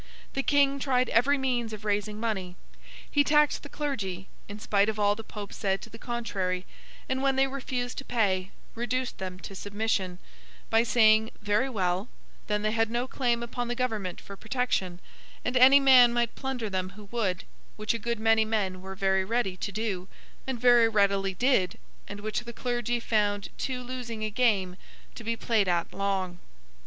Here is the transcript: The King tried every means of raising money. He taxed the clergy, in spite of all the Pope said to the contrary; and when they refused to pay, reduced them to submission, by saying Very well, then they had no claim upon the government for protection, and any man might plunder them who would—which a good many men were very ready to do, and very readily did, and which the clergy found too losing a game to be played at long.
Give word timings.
The 0.33 0.41
King 0.41 0.79
tried 0.79 1.09
every 1.09 1.37
means 1.37 1.73
of 1.73 1.85
raising 1.85 2.19
money. 2.19 2.55
He 3.11 3.23
taxed 3.23 3.61
the 3.61 3.69
clergy, 3.69 4.29
in 4.47 4.57
spite 4.59 4.89
of 4.89 4.97
all 4.97 5.13
the 5.13 5.23
Pope 5.23 5.53
said 5.53 5.79
to 5.83 5.91
the 5.91 5.99
contrary; 5.99 6.65
and 7.07 7.21
when 7.21 7.35
they 7.35 7.45
refused 7.45 7.99
to 7.99 8.05
pay, 8.05 8.49
reduced 8.73 9.19
them 9.19 9.37
to 9.41 9.53
submission, 9.53 10.17
by 10.71 10.81
saying 10.81 11.29
Very 11.39 11.69
well, 11.69 12.09
then 12.47 12.63
they 12.63 12.71
had 12.71 12.89
no 12.89 13.05
claim 13.07 13.43
upon 13.43 13.67
the 13.67 13.75
government 13.75 14.19
for 14.19 14.35
protection, 14.35 14.99
and 15.45 15.55
any 15.55 15.79
man 15.79 16.11
might 16.11 16.33
plunder 16.33 16.67
them 16.67 16.93
who 16.95 17.03
would—which 17.11 17.93
a 17.93 17.99
good 17.99 18.19
many 18.19 18.43
men 18.43 18.81
were 18.81 18.95
very 18.95 19.23
ready 19.23 19.55
to 19.57 19.71
do, 19.71 20.07
and 20.47 20.59
very 20.59 20.89
readily 20.89 21.35
did, 21.35 21.77
and 22.07 22.21
which 22.21 22.39
the 22.39 22.53
clergy 22.53 22.99
found 22.99 23.49
too 23.59 23.83
losing 23.83 24.23
a 24.23 24.31
game 24.31 24.77
to 25.13 25.23
be 25.23 25.37
played 25.37 25.67
at 25.67 25.93
long. 25.93 26.39